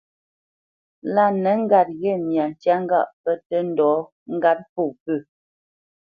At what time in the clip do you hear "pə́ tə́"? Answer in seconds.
3.21-3.61